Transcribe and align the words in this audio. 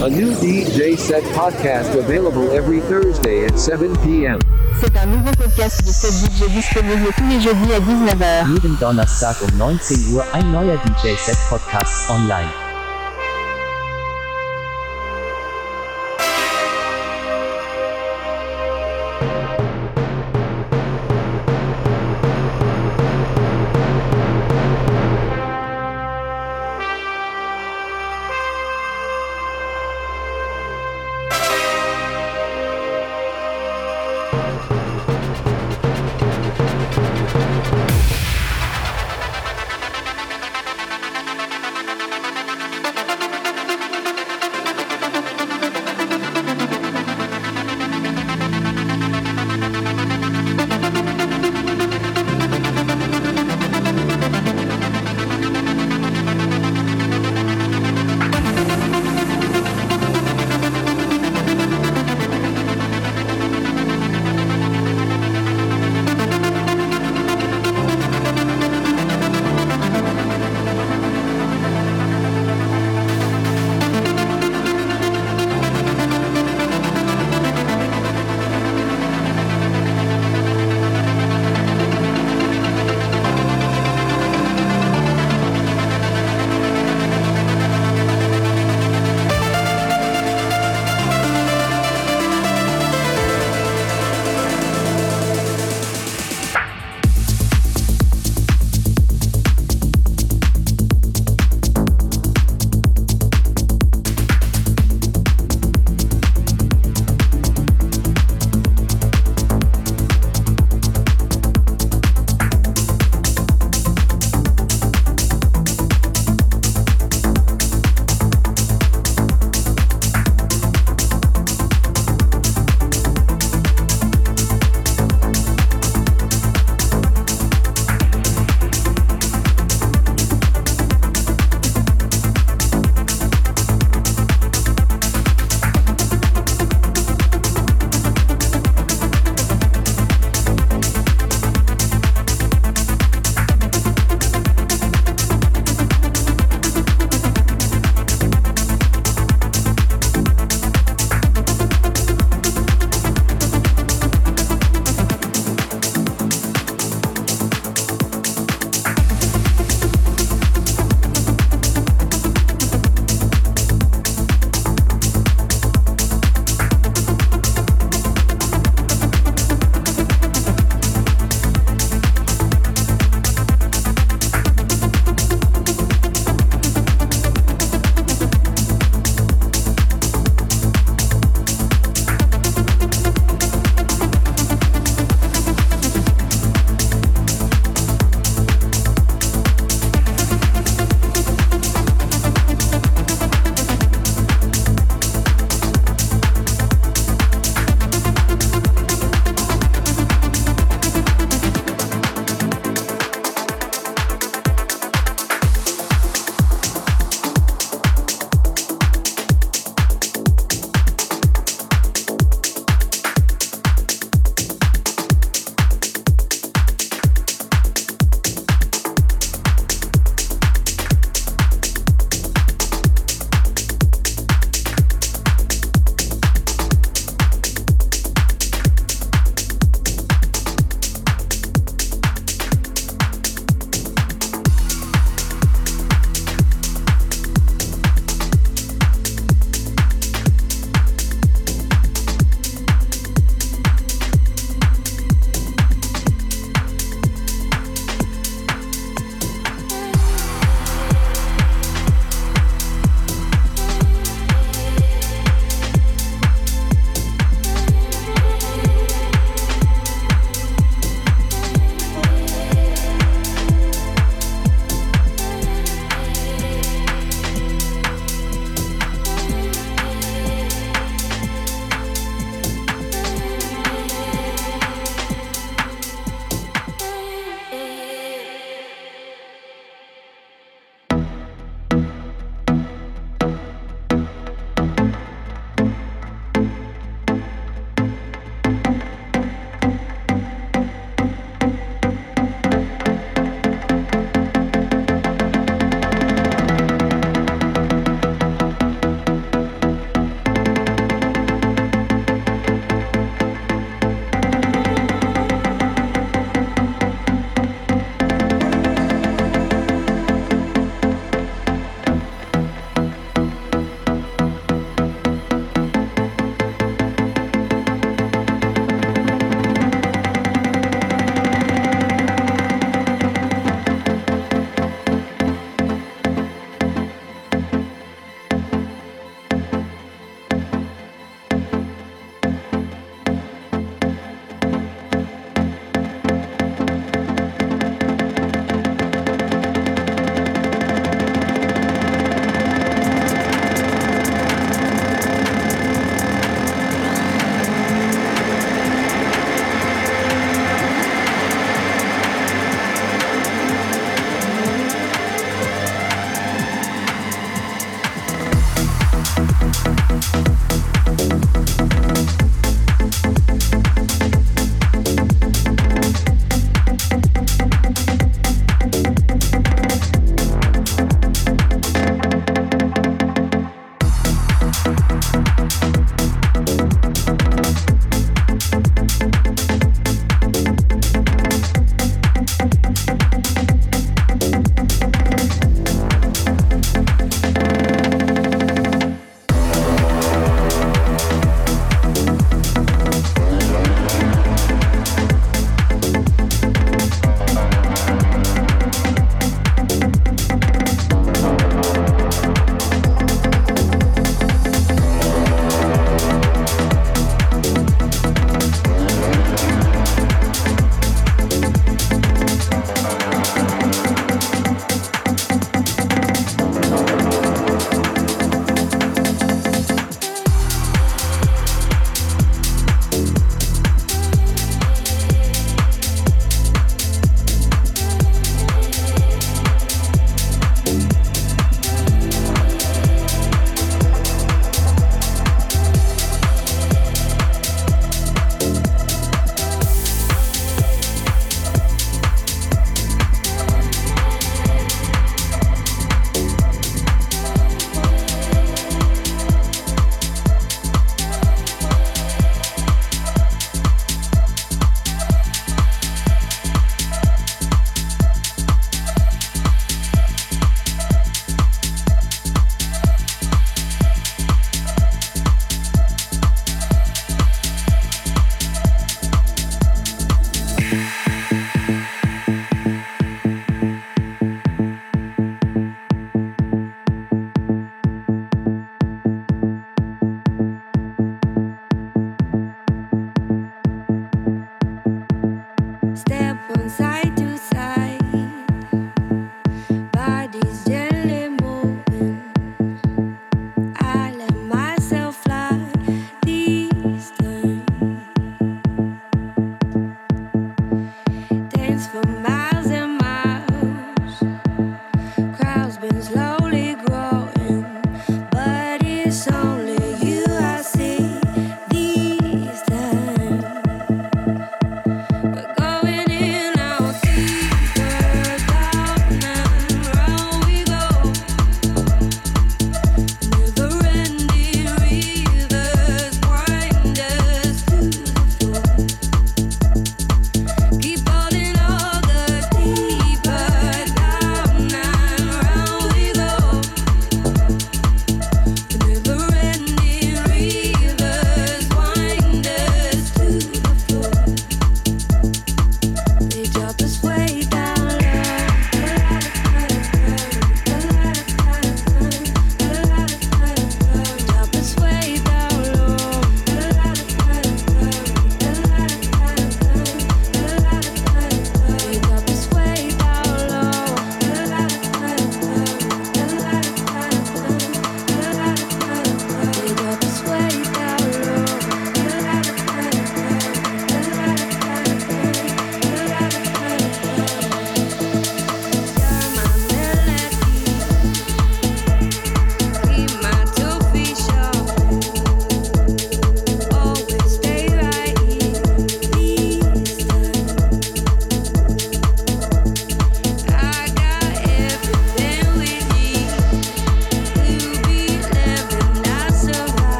A 0.00 0.08
new 0.08 0.30
DJ 0.36 0.96
set 0.96 1.24
podcast 1.34 1.98
available 1.98 2.52
every 2.52 2.80
Thursday 2.82 3.46
at 3.46 3.58
7 3.58 3.96
p.m. 4.04 4.38
C'est 4.80 4.96
un 4.96 5.06
nouveau 5.06 5.32
podcast 5.36 5.84
de 5.84 5.90
DJ 5.90 6.48
disponible 6.54 7.08
tous 7.16 7.26
les 7.26 7.40
jeudis 7.40 7.72
à 7.72 7.80
19h. 7.80 8.46
Jeden 8.54 8.76
Donnerstag 8.80 9.34
um 9.42 9.50
19 9.58 10.14
Uhr 10.14 10.24
ein 10.34 10.52
neuer 10.52 10.78
DJ-Set-Podcast 10.86 12.10
online. 12.10 12.67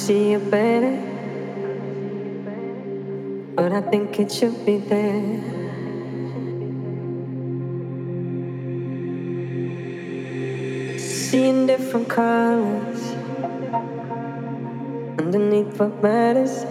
See 0.00 0.32
it 0.32 0.50
better, 0.50 0.96
but 3.54 3.70
I 3.70 3.82
think 3.82 4.18
it 4.18 4.32
should 4.32 4.64
be 4.64 4.78
there. 4.78 5.40
Seeing 10.98 11.66
different 11.66 12.08
colors 12.08 13.02
underneath 15.20 15.78
what 15.78 16.02
matters, 16.02 16.64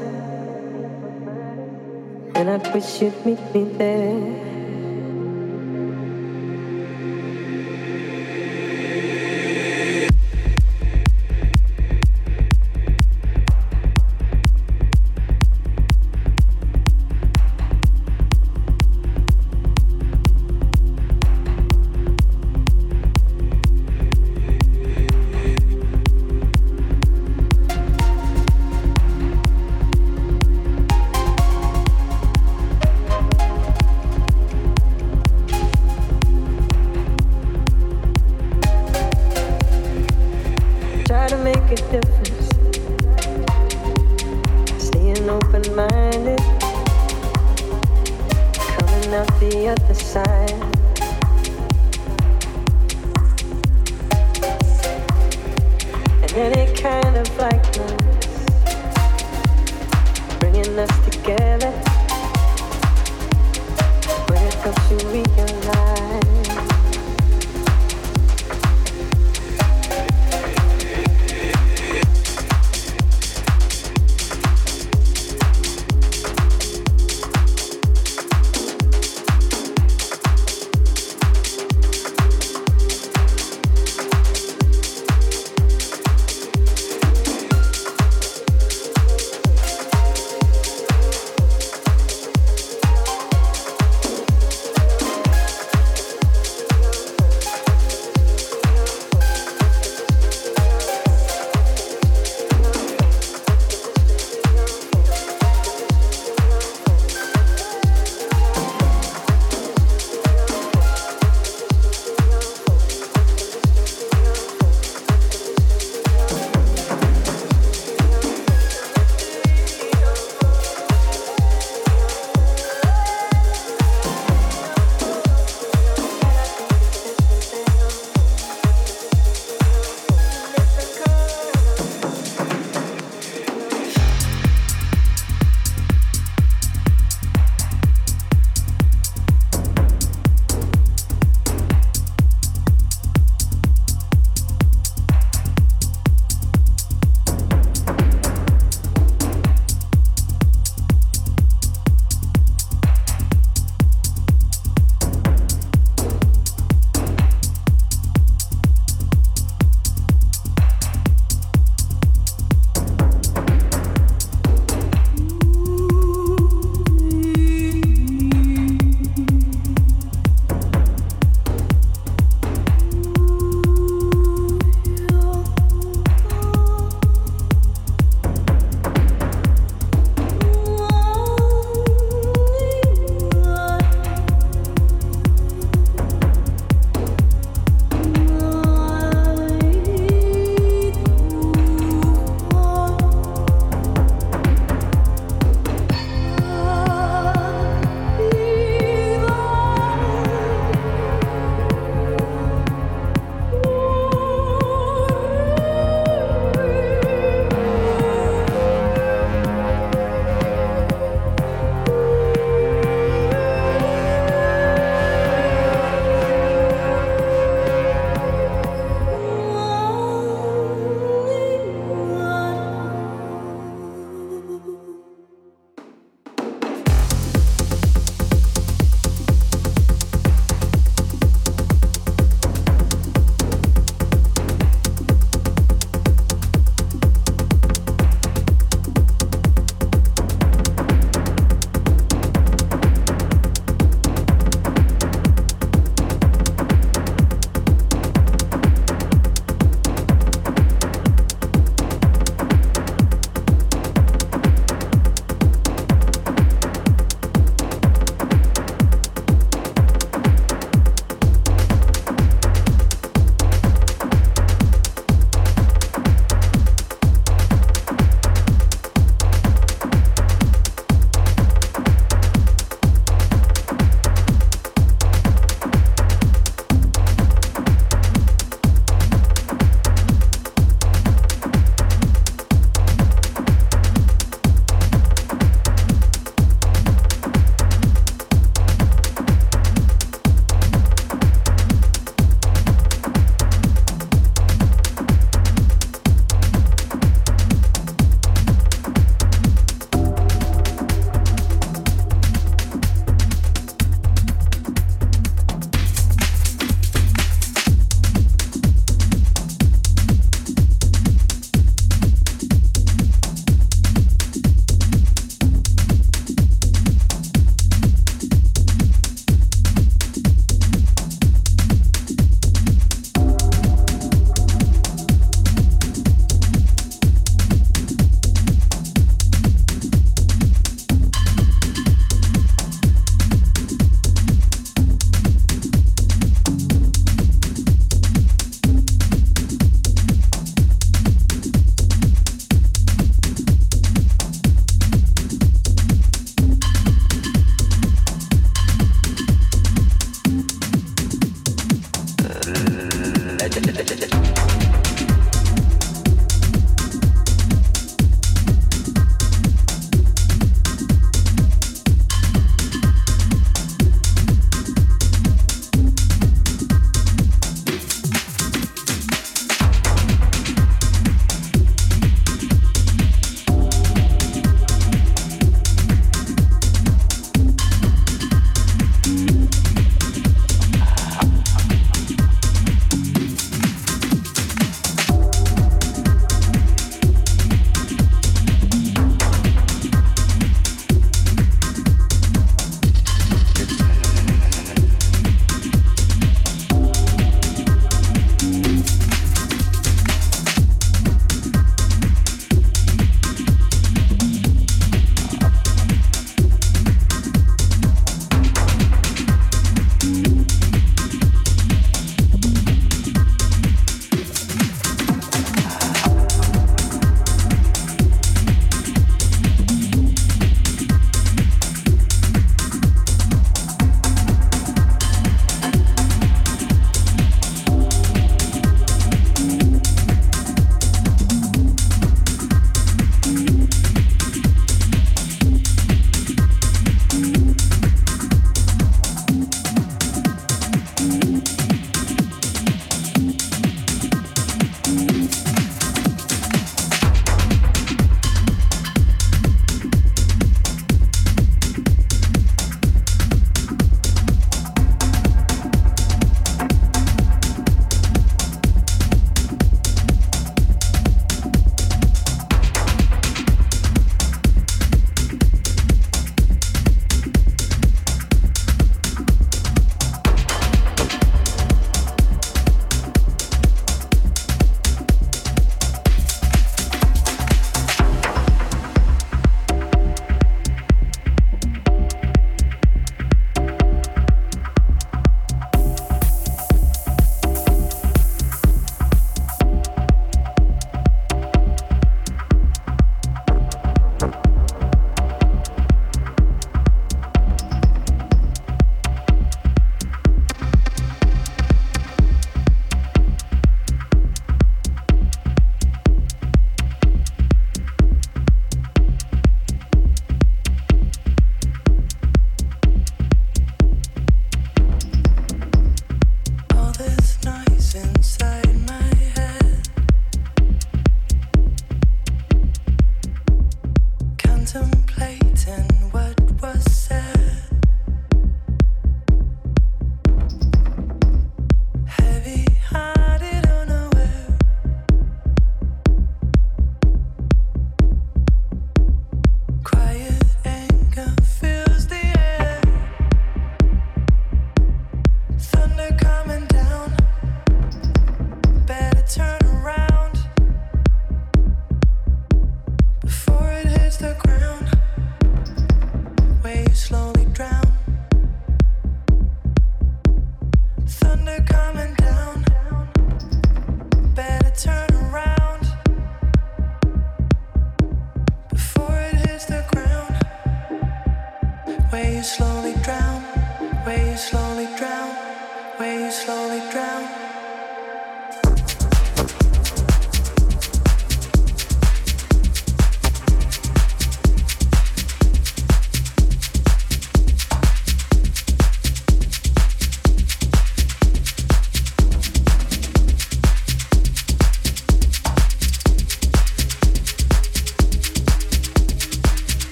and 2.33 2.49
I 2.49 2.57
wish 2.73 2.99
you'd 2.99 3.25
meet 3.27 3.39
me 3.53 3.63
there. 3.77 4.48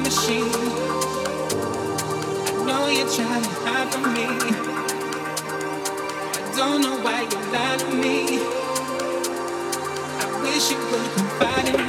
Machine. 0.00 0.44
I 2.48 2.64
know 2.66 2.88
you're 2.88 3.08
trying 3.08 3.42
to 3.42 3.48
hide 3.64 3.88
from 3.92 4.12
me. 4.12 4.26
I 6.34 6.52
don't 6.56 6.80
know 6.82 6.96
why 7.00 7.22
you 7.22 7.38
lie 7.52 7.76
to 7.78 7.86
me. 7.94 8.40
I 10.20 10.26
wish 10.42 10.70
you 10.70 10.78
would 10.90 11.10
confide 11.14 11.68
in 11.68 11.76
me. 11.76 11.85